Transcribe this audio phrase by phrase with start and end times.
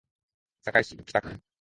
[0.63, 1.41] 堺市北区